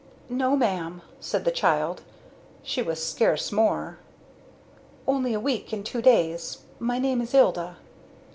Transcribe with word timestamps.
"No, 0.29 0.55
ma'am," 0.57 1.03
said 1.19 1.45
the 1.45 1.51
child 1.51 2.01
she 2.63 2.81
was 2.81 3.03
scarce 3.05 3.51
more. 3.51 3.99
"Only 5.07 5.31
a 5.35 5.39
week 5.39 5.71
and 5.71 5.85
two 5.85 6.01
days. 6.01 6.57
My 6.79 6.97
name 6.97 7.21
is 7.21 7.35
Ilda." 7.35 7.77